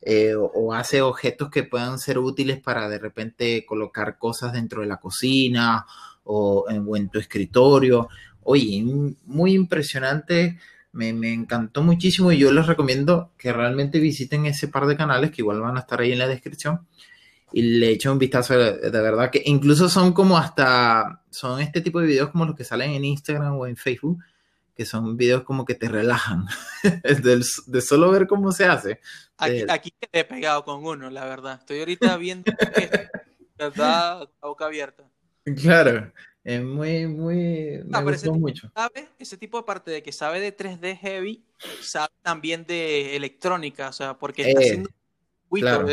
[0.00, 4.86] Eh, o, hace objetos que puedan ser útiles para de repente colocar cosas dentro de
[4.86, 5.84] la cocina
[6.24, 8.08] o en, tu escritorio.
[8.44, 8.84] Oye,
[9.24, 10.58] muy impresionante.
[10.96, 15.30] Me, me, encantó muchísimo y yo les recomiendo que realmente visiten ese par de canales
[15.30, 16.86] que igual van a estar ahí en la descripción
[17.52, 22.00] y le echen un vistazo de, verdad que incluso son como hasta son este tipo
[22.00, 24.22] de videos como los que salen en Instagram o en Facebook
[24.74, 26.46] que son videos como que te relajan
[26.82, 29.00] de, de solo ver cómo se hace
[29.38, 31.58] aquí, aquí he pegado con uno la verdad.
[31.60, 32.52] Estoy ahorita viendo
[33.58, 35.04] está a boca abierta.
[35.62, 36.12] Claro
[36.46, 37.82] es muy, muy.
[37.86, 38.70] Me gustó mucho.
[38.72, 41.44] Sabe, ese tipo, aparte de que sabe de 3D heavy,
[41.82, 44.90] sabe también de electrónica, o sea, porque está eh, haciendo.
[45.50, 45.88] Claro.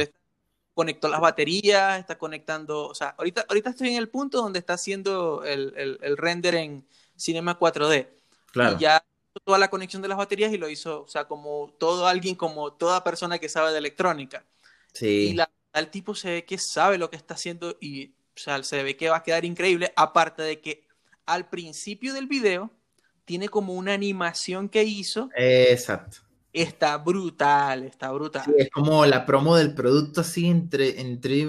[0.75, 2.87] Conectó las baterías, está conectando.
[2.87, 6.53] O sea, ahorita, ahorita estoy en el punto donde está haciendo el, el, el render
[6.53, 6.85] en
[7.15, 8.09] Cinema 4D.
[8.51, 8.75] Claro.
[8.75, 9.03] Y ya
[9.43, 12.73] toda la conexión de las baterías y lo hizo, o sea, como todo alguien, como
[12.73, 14.45] toda persona que sabe de electrónica.
[14.93, 15.29] Sí.
[15.31, 18.61] Y la, el tipo se ve que sabe lo que está haciendo y o sea,
[18.63, 20.87] se ve que va a quedar increíble, aparte de que
[21.25, 22.71] al principio del video
[23.25, 25.29] tiene como una animación que hizo.
[25.35, 26.17] Exacto.
[26.51, 28.43] Está brutal, está brutal.
[28.57, 31.47] es como la promo del producto así entre, entre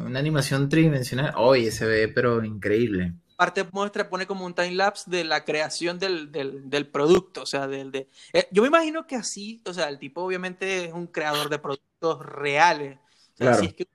[0.00, 1.32] una animación tridimensional.
[1.36, 3.14] Oye, se ve pero increíble.
[3.34, 7.92] Aparte muestra, pone como un time lapse de la creación del, producto, o sea, del
[7.92, 8.08] de...
[8.32, 11.58] Eh, yo me imagino que así, o sea, el tipo obviamente es un creador de
[11.58, 12.98] productos reales.
[13.36, 13.62] claro.
[13.62, 13.86] es que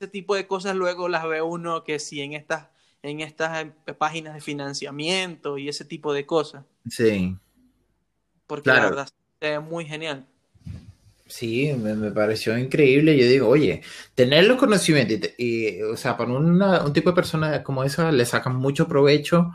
[0.00, 2.68] este tipo de cosas luego las ve uno que sí en estas,
[3.02, 6.64] en estas eh, páginas de financiamiento y ese tipo de cosas.
[6.88, 7.36] Sí.
[8.46, 9.08] Porque la verdad
[9.40, 10.24] es muy genial.
[11.26, 13.18] Sí, me, pareció increíble.
[13.18, 13.82] Yo digo, oye,
[14.14, 18.54] tener los conocimientos y, o sea, para un tipo de persona como esa le sacan
[18.54, 19.50] mucho provecho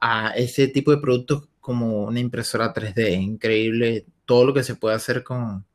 [0.00, 3.20] a ese tipo de productos como una impresora 3D.
[3.20, 5.66] Increíble todo lo que se puede hacer con,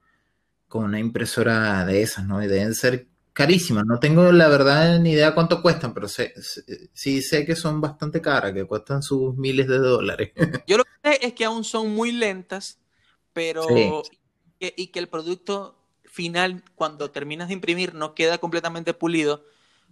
[0.70, 2.42] con una impresora de esas, ¿no?
[2.42, 3.86] Y deben ser carísimas.
[3.86, 6.34] No tengo la verdad ni idea cuánto cuestan, pero sé,
[6.94, 10.32] sí sé que son bastante caras, que cuestan sus miles de dólares.
[10.68, 12.80] Yo lo que sé es que aún son muy lentas,
[13.34, 14.04] pero
[14.60, 19.44] y que el producto final, cuando terminas de imprimir, no queda completamente pulido.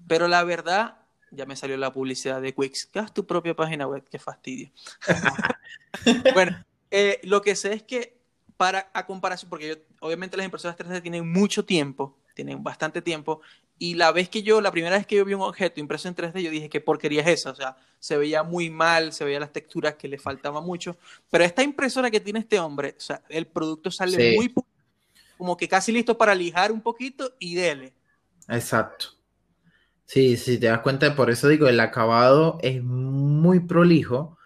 [0.07, 0.99] Pero la verdad,
[1.31, 2.89] ya me salió la publicidad de Quix.
[2.93, 4.71] Haz tu propia página web, qué fastidio.
[6.33, 8.21] bueno, eh, lo que sé es que
[8.55, 13.41] para a comparación, porque yo, obviamente las impresoras 3D tienen mucho tiempo, tienen bastante tiempo,
[13.77, 16.15] y la vez que yo, la primera vez que yo vi un objeto impreso en
[16.15, 17.51] 3D, yo dije, ¿qué porquería es esa?
[17.51, 20.97] O sea, se veía muy mal, se veían las texturas que le faltaba mucho,
[21.29, 24.53] pero esta impresora que tiene este hombre, o sea, el producto sale muy
[25.37, 27.93] como que casi listo para lijar un poquito y dele.
[28.47, 29.07] Exacto.
[30.05, 34.37] Sí, sí, te das cuenta, por eso digo, el acabado es muy prolijo,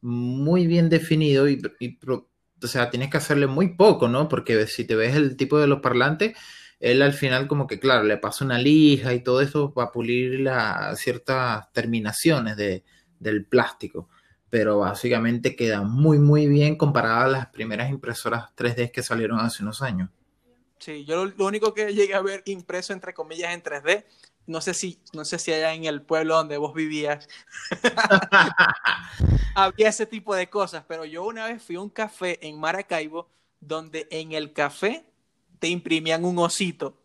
[0.00, 1.60] muy bien definido y,
[2.08, 4.28] o sea, tienes que hacerle muy poco, ¿no?
[4.28, 6.36] Porque si te ves el tipo de los parlantes,
[6.80, 10.40] él al final como que, claro, le pasa una lija y todo eso para pulir
[10.40, 12.84] las ciertas terminaciones de,
[13.18, 14.08] del plástico.
[14.48, 19.62] Pero básicamente queda muy, muy bien comparada a las primeras impresoras 3D que salieron hace
[19.62, 20.08] unos años.
[20.78, 24.06] Sí, yo lo, único que llegué a ver impreso entre comillas en 3D,
[24.46, 27.28] no sé si, no sé si allá en el pueblo donde vos vivías
[29.54, 33.28] había ese tipo de cosas, pero yo una vez fui a un café en Maracaibo
[33.60, 35.09] donde en el café
[35.60, 36.96] te imprimían un osito.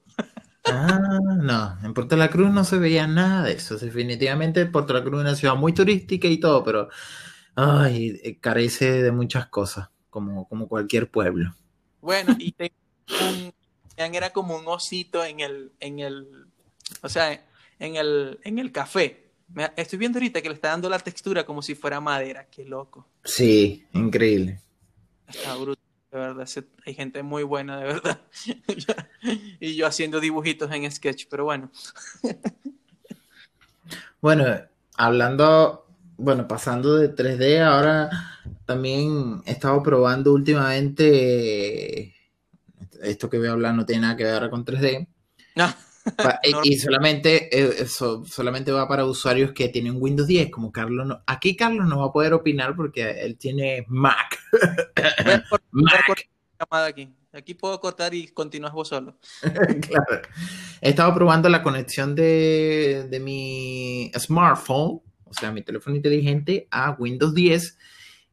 [0.66, 3.78] Ah, no, en Puerto La Cruz no se veía nada de eso.
[3.78, 6.90] Definitivamente Puerto La Cruz es una ciudad muy turística y todo, pero
[7.56, 11.54] ay, eh, carece de muchas cosas, como, como cualquier pueblo.
[12.02, 12.72] Bueno, y te,
[13.22, 13.54] un,
[13.98, 16.48] era como un osito en el, en el,
[17.04, 17.46] o sea,
[17.78, 19.34] en el, en el café.
[19.76, 23.08] estoy viendo ahorita que le está dando la textura como si fuera madera, qué loco.
[23.24, 24.62] Sí, increíble.
[25.28, 25.82] Está bruto,
[26.16, 26.48] de verdad.
[26.86, 28.20] Hay gente muy buena, de verdad.
[29.60, 31.72] y yo haciendo dibujitos en sketch, pero bueno.
[34.22, 34.46] bueno,
[34.96, 35.86] hablando,
[36.18, 38.10] bueno, pasando de 3D, ahora
[38.66, 42.16] también he estado probando últimamente
[43.02, 45.08] esto que voy a hablar no tiene nada que ver con 3D.
[46.64, 51.08] y solamente eh, eso solamente va para usuarios que tienen Windows 10, como Carlos.
[51.08, 54.40] No, aquí Carlos no va a poder opinar porque él tiene Mac.
[56.70, 57.14] aquí.
[57.34, 59.18] aquí puedo cortar y continúas vos solo.
[59.42, 60.22] claro.
[60.82, 66.92] He estado probando la conexión de, de mi smartphone, o sea, mi teléfono inteligente, a
[66.92, 67.78] Windows 10,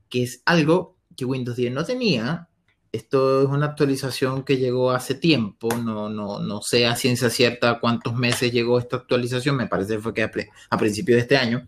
[0.09, 2.49] que es algo que Windows 10 no tenía
[2.93, 7.81] esto es una actualización que llegó hace tiempo, no, no, no sé a ciencia cierta
[7.81, 11.67] cuántos meses llegó esta actualización, me parece que fue que a, principios de este año.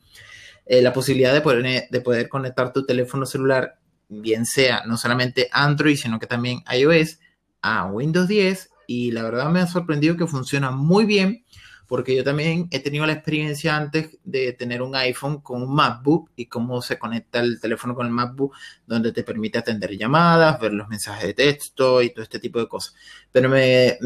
[0.67, 5.49] Eh, la posibilidad de poder, de poder conectar tu teléfono celular, bien sea no solamente
[5.51, 7.19] Android, sino que también iOS,
[7.63, 11.44] a Windows 10, y la verdad me ha sorprendido que funciona muy bien
[11.87, 16.31] porque yo también he tenido la experiencia antes de tener un iPhone con un MacBook
[16.37, 18.55] y cómo se conecta el teléfono con el MacBook,
[18.87, 22.69] donde te permite atender llamadas, ver los mensajes de texto y todo este tipo de
[22.69, 22.95] cosas.
[23.31, 23.99] Pero me,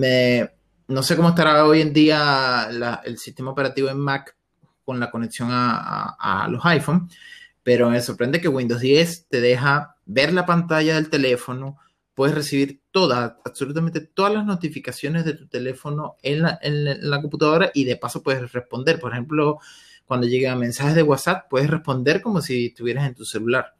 [0.89, 2.69] no sé cómo estará hoy en día
[3.05, 4.37] el sistema operativo en Mac
[4.85, 7.15] con la conexión a, a los iPhones,
[7.63, 11.77] pero me sorprende que Windows 10 te deja ver la pantalla del teléfono,
[12.19, 17.95] puedes recibir todas, absolutamente todas las notificaciones de tu teléfono en la, computadora y de
[17.95, 18.99] paso puedes responder.
[18.99, 19.61] Por ejemplo,
[20.05, 23.77] cuando llegan mensajes de WhatsApp, puedes responder como si estuvieras en tu celular.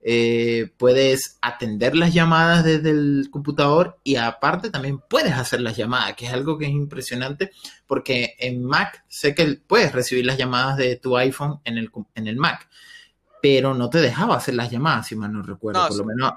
[0.00, 6.14] Eh, puedes atender las llamadas desde el computador y aparte también puedes hacer las llamadas,
[6.14, 7.50] que es algo que es impresionante
[7.88, 12.28] porque en Mac sé que puedes recibir las llamadas de tu iPhone en el, en
[12.28, 12.68] el Mac,
[13.42, 16.34] pero no te dejaba hacer las llamadas, si mal no recuerdo, por lo menos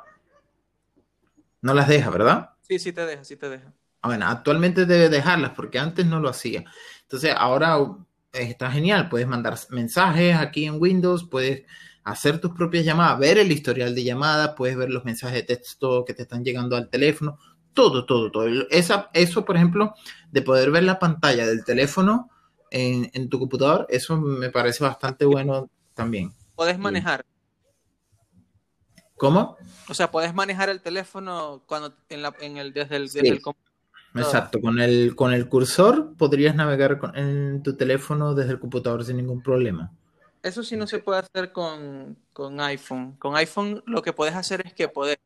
[1.65, 2.51] no las deja, ¿verdad?
[2.61, 3.73] Sí, sí te deja, sí te deja.
[4.03, 6.63] Ah, bueno, actualmente debe dejarlas porque antes no lo hacía.
[7.01, 7.79] Entonces, ahora
[8.31, 9.09] está genial.
[9.09, 11.63] Puedes mandar mensajes aquí en Windows, puedes
[12.03, 16.05] hacer tus propias llamadas, ver el historial de llamadas, puedes ver los mensajes de texto
[16.05, 17.39] que te están llegando al teléfono,
[17.73, 18.45] todo, todo, todo.
[18.69, 19.95] Esa, eso, por ejemplo,
[20.31, 22.29] de poder ver la pantalla del teléfono
[22.69, 26.31] en, en tu computador, eso me parece bastante bueno también.
[26.55, 27.25] Puedes manejar
[29.17, 29.57] ¿Cómo?
[29.89, 33.41] O sea, puedes manejar el teléfono cuando en, la, en el, desde el, desde
[34.15, 39.17] Exacto, con el, con el cursor podrías navegar en tu teléfono desde el computador sin
[39.17, 39.91] ningún problema.
[40.41, 42.17] Eso sí no se puede hacer con,
[42.59, 43.15] iPhone.
[43.17, 45.17] Con iPhone lo que puedes hacer es que puedes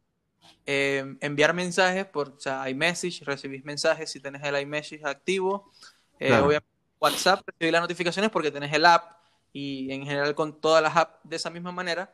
[0.65, 5.71] eh, enviar mensajes por o sea, iMessage, recibís mensajes si tenés el iMessage activo.
[6.19, 6.67] Eh, obviamente
[6.99, 9.19] WhatsApp, recibir las notificaciones porque tenés el app
[9.53, 12.13] y en general con todas las apps de esa misma manera.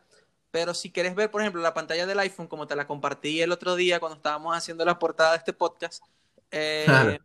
[0.55, 3.51] Pero si quieres ver, por ejemplo, la pantalla del iPhone, como te la compartí el
[3.51, 6.01] otro día cuando estábamos haciendo la portada de este podcast,
[6.49, 7.17] Eh, Claro.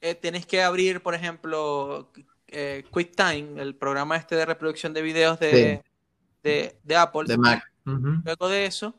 [0.00, 2.10] eh, tienes que abrir, por ejemplo,
[2.46, 5.82] eh, QuickTime, el programa este de reproducción de videos de,
[6.42, 7.24] de, de Apple.
[7.26, 7.62] De Mac.
[8.24, 8.94] Luego de eso,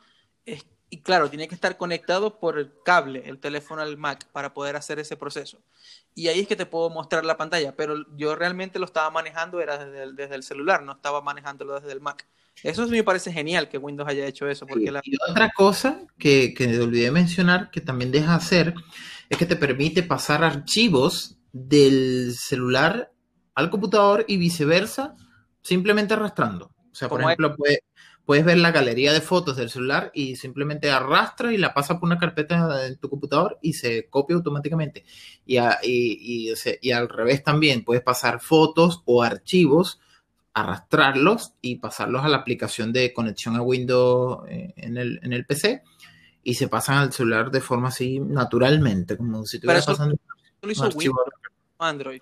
[0.45, 4.53] es- y claro, tiene que estar conectado por el cable, el teléfono al Mac, para
[4.53, 5.57] poder hacer ese proceso.
[6.13, 9.59] Y ahí es que te puedo mostrar la pantalla, pero yo realmente lo estaba manejando
[9.61, 12.27] era desde el, desde el celular, no estaba manejándolo desde el Mac.
[12.63, 15.01] Eso me parece genial que Windows haya hecho eso, porque la...
[15.03, 18.73] Y otra cosa que, que olvidé mencionar que también deja hacer
[19.29, 23.11] es que te permite pasar archivos del celular
[23.55, 25.15] al computador y viceversa,
[25.61, 26.71] simplemente arrastrando.
[26.91, 27.79] O sea, por ejemplo, puedes,
[28.25, 32.07] puedes ver la galería de fotos del celular y simplemente arrastra y la pasa por
[32.07, 35.05] una carpeta en tu computador y se copia automáticamente.
[35.45, 39.99] Y, a- y- y al revés también, puedes pasar fotos o archivos
[40.59, 45.45] arrastrarlos y pasarlos a la aplicación de conexión a Windows eh, en el, en el
[45.45, 45.83] PC
[46.43, 50.15] y se pasan al celular de forma así naturalmente, como si estuviera pasando
[50.61, 50.83] lo hizo.
[50.89, 51.23] Windows,
[51.79, 52.21] Android,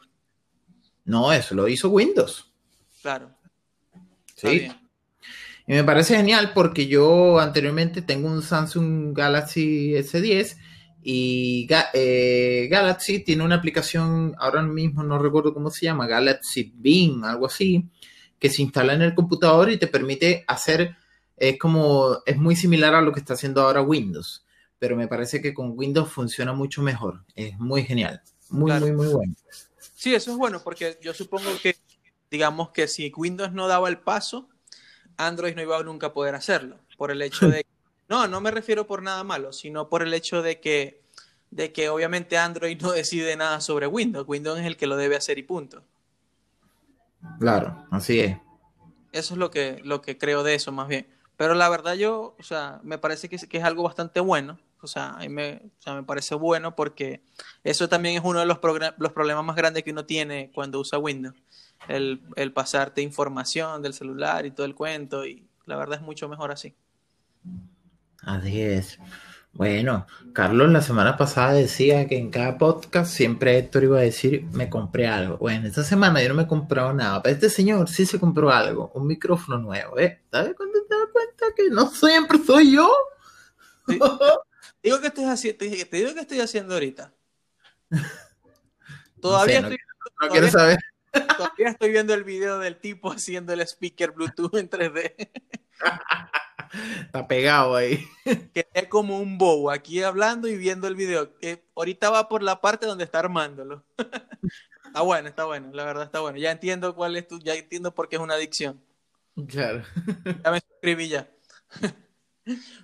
[1.05, 2.51] No, eso lo hizo Windows.
[3.01, 3.31] claro.
[4.35, 4.67] Sí.
[5.67, 10.57] Y me parece genial porque yo anteriormente tengo un Samsung Galaxy S10
[11.01, 16.71] y Ga- eh, Galaxy tiene una aplicación, ahora mismo no recuerdo cómo se llama, Galaxy
[16.75, 17.83] Beam, algo así,
[18.39, 20.95] que se instala en el computador y te permite hacer,
[21.37, 24.45] es como, es muy similar a lo que está haciendo ahora Windows,
[24.79, 28.87] pero me parece que con Windows funciona mucho mejor, es muy genial, muy, Claro.
[28.87, 29.35] muy, muy bueno.
[29.79, 31.75] Sí, eso es bueno porque yo supongo que,
[32.29, 34.47] digamos que si Windows no daba el paso,
[35.17, 36.77] Android no iba a nunca poder hacerlo.
[36.97, 37.65] Por el hecho de...
[38.07, 41.01] No, no me refiero por nada malo, sino por el hecho de que,
[41.49, 44.27] de que obviamente Android no decide nada sobre Windows.
[44.27, 45.83] Windows es el que lo debe hacer y punto.
[47.39, 48.37] Claro, así es.
[49.11, 51.07] Eso es lo que, lo que creo de eso, más bien.
[51.37, 54.59] Pero la verdad yo, o sea, me parece que, es- que es algo bastante bueno.
[54.81, 57.21] O sea, a mí me, o sea, me parece bueno porque
[57.63, 58.59] eso también es uno de los,
[58.97, 61.35] los problemas más grandes que uno tiene cuando usa Windows.
[61.87, 65.25] El, el pasarte información del celular y todo el cuento.
[65.25, 66.75] Y la verdad es mucho mejor así.
[68.21, 68.99] Así es.
[69.55, 74.43] Bueno, Carlos la semana pasada decía que en cada podcast siempre Héctor iba a decir,
[74.51, 75.37] me compré algo.
[75.37, 78.51] Bueno, esta semana yo no me he comprado nada, pero este señor sí se compró
[78.51, 80.21] algo, un micrófono nuevo, ¿eh?
[80.29, 82.93] ¿Sabes cuándo te das cuenta que no siempre soy yo?
[83.87, 83.97] Sí.
[84.83, 87.13] Digo que estoy haciendo, te, te digo que estoy haciendo ahorita.
[89.21, 89.79] Todavía, no estoy,
[90.21, 90.77] No quiero saber.
[91.37, 95.29] todavía estoy viendo el video del tipo haciendo el speaker Bluetooth en 3D.
[97.01, 98.05] Está pegado ahí.
[98.53, 101.37] que es como un bobo aquí hablando y viendo el video.
[101.37, 103.83] Que ahorita va por la parte donde está armándolo.
[104.85, 106.37] está bueno, está bueno, la verdad está bueno.
[106.37, 108.81] Ya entiendo cuál es tu, ya entiendo por qué es una adicción.
[109.47, 109.83] Claro.
[110.43, 111.29] Ya me suscribí ya.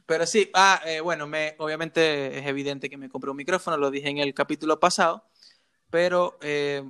[0.06, 3.92] Pero sí, ah, eh, bueno, me, obviamente es evidente que me compré un micrófono, lo
[3.92, 5.24] dije en el capítulo pasado,
[5.90, 6.84] pero eh,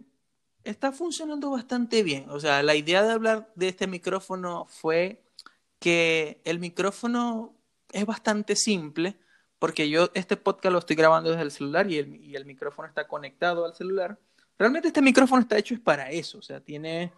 [0.63, 2.29] está funcionando bastante bien.
[2.29, 5.21] O sea, la idea de hablar de este micrófono fue
[5.81, 7.55] que el micrófono
[7.91, 9.17] es bastante simple,
[9.59, 12.87] porque yo este podcast lo estoy grabando desde el celular y el, y el micrófono
[12.87, 14.19] está conectado al celular.
[14.59, 17.11] Realmente este micrófono está hecho es para eso, o sea, tiene,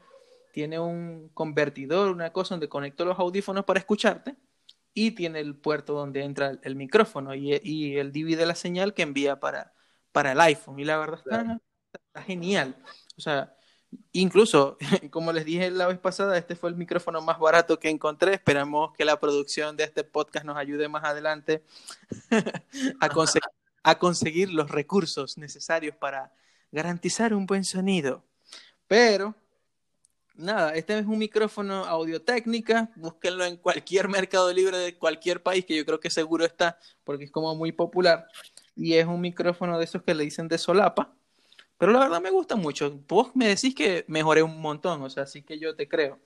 [0.53, 4.35] tiene un convertidor, una cosa donde conecto los audífonos para escucharte
[4.93, 8.93] y tiene el puerto donde entra el, el micrófono y, y él divide la señal
[8.93, 9.73] que envía para,
[10.13, 10.79] para el iPhone.
[10.79, 11.61] Y la verdad está, Claro.
[11.91, 12.75] está genial.
[13.17, 13.57] O sea,
[14.11, 14.77] incluso,
[15.11, 18.33] como les dije la vez pasada, este fue el micrófono más barato que encontré.
[18.33, 21.63] Esperamos que la producción de este podcast nos ayude más adelante
[22.99, 26.31] a, conseguir, los recursos necesarios para
[26.71, 28.23] garantizar un buen sonido.
[28.87, 29.35] Pero
[30.35, 35.65] nada, este es un micrófono audio técnica, búsquenlo en cualquier mercado libre de cualquier país,
[35.65, 38.27] que yo creo que seguro está, porque es como muy popular,
[38.75, 41.13] y es un micrófono de esos que le dicen de solapa,
[41.83, 42.97] pero la verdad me gusta mucho.
[43.09, 46.17] Vos me decís que mejoré un montón, o sea, así que yo te creo.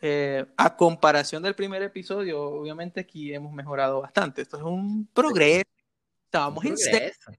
[0.00, 4.40] Eh, a comparación del primer episodio, obviamente aquí hemos mejorado bastante.
[4.40, 5.68] Esto es un progreso.
[6.24, 6.98] Estábamos en serio.
[6.98, 7.32] Progreso.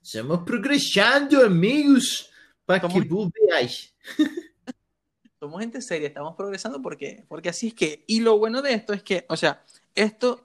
[0.00, 2.30] Estamos progresando, amigos,
[2.64, 3.92] para que vos veáis.
[5.40, 8.92] somos gente seria, estamos progresando porque, porque así es que, y lo bueno de esto
[8.92, 9.64] es que, o sea,
[9.96, 10.44] esto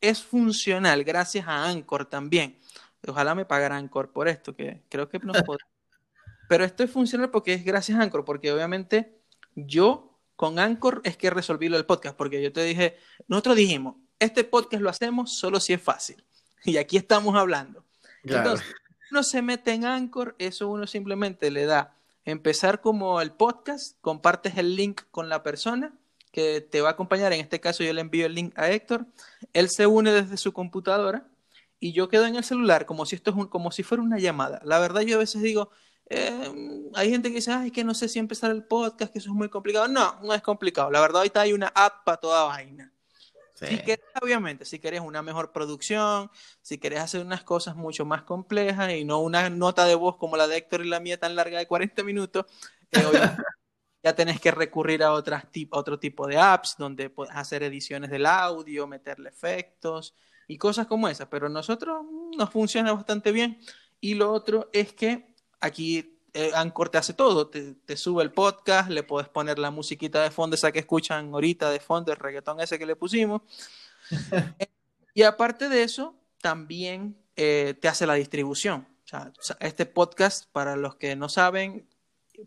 [0.00, 2.58] es funcional gracias a Anchor también.
[3.06, 5.58] Ojalá me pagara Anchor por esto, que creo que nos pod-
[6.48, 9.18] Pero esto es funcional porque es gracias a Anchor, porque obviamente
[9.54, 12.96] yo con Anchor es que resolví lo del podcast, porque yo te dije,
[13.28, 16.24] nosotros dijimos, este podcast lo hacemos solo si es fácil.
[16.66, 17.84] Y aquí estamos hablando.
[18.22, 18.52] Claro.
[18.52, 18.74] Entonces,
[19.10, 21.94] uno se mete en Anchor, eso uno simplemente le da
[22.24, 25.92] empezar como el podcast, compartes el link con la persona
[26.32, 29.06] que te va a acompañar, en este caso yo le envío el link a Héctor,
[29.52, 31.28] él se une desde su computadora
[31.84, 34.18] y yo quedo en el celular como si esto es un, como si fuera una
[34.18, 34.58] llamada.
[34.64, 35.68] La verdad yo a veces digo,
[36.08, 36.50] eh,
[36.94, 39.36] hay gente que dice, ay, que no sé si empezar el podcast, que eso es
[39.36, 39.86] muy complicado.
[39.86, 40.90] No, no es complicado.
[40.90, 42.90] La verdad ahorita hay una app para toda vaina.
[43.52, 46.30] Si querés, obviamente, si querés una mejor producción,
[46.62, 50.38] si querés hacer unas cosas mucho más complejas y no una nota de voz como
[50.38, 52.46] la de Héctor y la mía tan larga de 40 minutos,
[52.92, 53.02] eh,
[54.02, 58.24] ya tenés que recurrir a otras otro tipo de apps donde puedes hacer ediciones del
[58.24, 60.14] audio, meterle efectos
[60.48, 61.28] y cosas como esas.
[61.28, 63.58] Pero nosotros mm, nos funciona bastante bien.
[64.00, 68.90] Y lo otro es que aquí eh, Anchor te hace todo, te, sube el podcast,
[68.90, 72.60] le puedes poner la musiquita de fondo, esa que escuchan ahorita de fondo, el reggaetón
[72.60, 73.42] ese que le pusimos.
[75.14, 78.86] y aparte de eso, también eh, te hace la distribución.
[79.60, 81.88] este podcast, para los que no saben,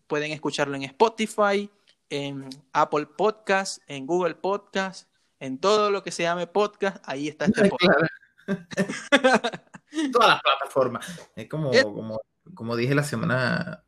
[0.08, 1.70] pueden escucharlo en Spotify,
[2.10, 5.07] en Apple Podcast, en Google Podcast,
[5.40, 8.12] en todo lo que se llame podcast, ahí está este podcast.
[10.12, 11.30] Todas las plataformas.
[11.36, 12.20] Es como, como
[12.54, 13.84] como dije la semana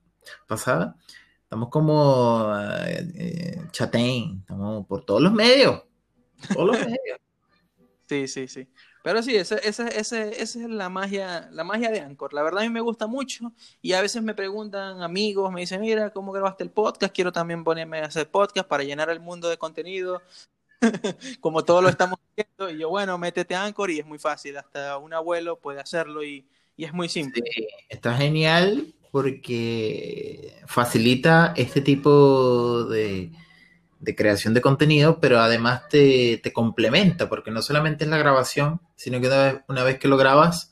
[0.48, 0.96] pasada,
[1.44, 2.52] estamos como
[2.88, 5.84] eh, eh estamos por todos los medios.
[6.54, 7.20] Todos los medios.
[8.10, 8.68] Sí, sí, sí.
[9.04, 12.34] Pero sí, esa, esa, esa, es la magia, la magia de Anchor.
[12.34, 15.80] La verdad a mí me gusta mucho y a veces me preguntan amigos, me dicen,
[15.82, 17.14] mira, ¿cómo grabaste el podcast?
[17.14, 20.24] Quiero también ponerme a hacer podcast para llenar el mundo de contenido,
[21.40, 22.70] como todos lo estamos haciendo.
[22.70, 24.58] Y yo, bueno, métete a Anchor y es muy fácil.
[24.58, 27.44] Hasta un abuelo puede hacerlo y, y es muy simple.
[27.90, 33.32] está genial porque facilita este tipo de,
[34.16, 39.28] creación de contenido, pero además te, complementa, porque no solamente es la grabación, sino que
[39.68, 40.72] una vez, que lo grabas,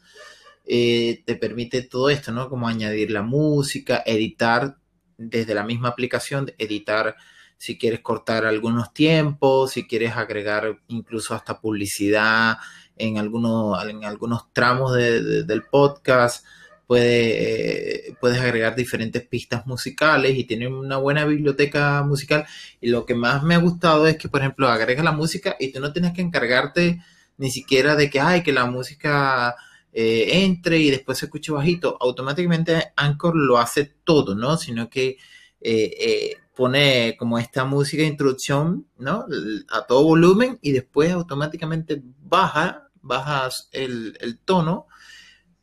[0.66, 2.50] eh, te permite todo esto, ¿no?
[2.50, 4.78] Como añadir la música, editar
[5.18, 7.16] desde la misma aplicación, editar
[7.58, 12.58] si quieres cortar algunos tiempos, si quieres agregar incluso hasta publicidad,
[12.98, 16.46] en algunos, en algunos tramos del podcast.
[16.86, 22.46] Puede, eh, puedes agregar diferentes pistas musicales y tiene una buena biblioteca musical.
[22.80, 25.74] Y lo que más me ha gustado es que, por ejemplo, agregas la música y
[25.74, 27.02] tú no tienes que encargarte
[27.38, 29.56] ni siquiera de que, ay, que la música
[29.92, 31.98] eh, entre y después se escuche bajito.
[32.00, 34.56] Automáticamente Anchor lo hace todo, ¿no?
[34.56, 35.18] Sino que
[35.60, 39.26] eh, pone como esta música de introducción, ¿no?
[39.70, 44.88] A todo volumen y después automáticamente baja bajas el, tono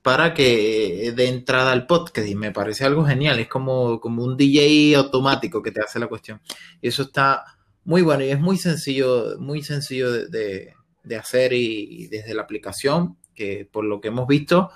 [0.03, 4.37] para que dé entrada al podcast y me parece algo genial, es como, como un
[4.37, 6.41] DJ automático que te hace la cuestión.
[6.83, 7.45] Y eso está
[7.85, 10.75] muy bueno y es muy sencillo, muy sencillo de,
[11.19, 14.71] hacer y, desde la aplicación, que por lo que hemos visto,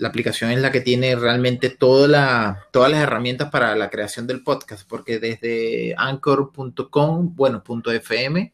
[0.00, 4.88] la aplicación es la que tiene realmente todas las herramientas para la creación del podcast,
[4.88, 8.52] porque desde anchor.com, bueno, .fm,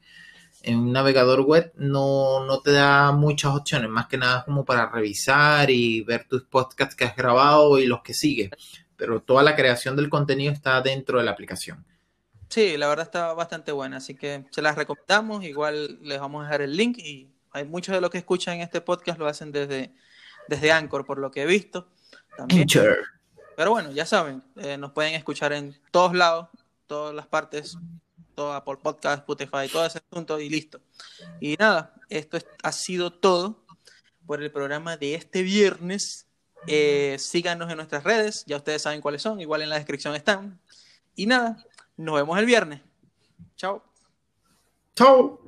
[0.62, 4.90] en un navegador web no, no, te da muchas opciones, más que nada como para
[4.90, 8.50] revisar y ver tus podcasts que has grabado y los que sigues.
[8.96, 11.84] Pero toda la creación del contenido está dentro de la aplicación.
[12.48, 15.44] Sí, la verdad está bastante buena, así que se las recomendamos.
[15.44, 18.80] Igual les vamos a dejar el link y hay muchos de los que escuchan este
[18.80, 19.92] podcast lo hacen desde,
[20.48, 21.88] desde Anchor, por lo que he visto.
[22.38, 22.98] Anchor.
[23.56, 26.48] Pero bueno, ya saben, eh, nos pueden escuchar en todos lados,
[26.86, 27.78] todas las partes
[28.36, 30.80] todo por Podcast, Spotify, todo ese asunto y listo.
[31.40, 33.64] Y nada, esto ha sido todo
[34.26, 36.26] por el programa de este viernes.
[36.68, 40.60] Eh, síganos en nuestras redes, ya ustedes saben cuáles son, igual en la descripción están.
[41.16, 41.64] Y nada,
[41.96, 42.82] nos vemos el viernes.
[43.56, 43.82] Chao.
[44.94, 45.40] Chao.